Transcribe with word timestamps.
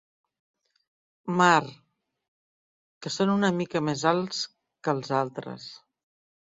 Mar—, 1.41 1.67
que 2.99 3.13
són 3.19 3.35
una 3.37 3.55
mica 3.61 3.85
més 3.93 4.09
alts 4.15 4.43
que 4.83 4.99
els 4.99 5.17
altres. 5.25 5.71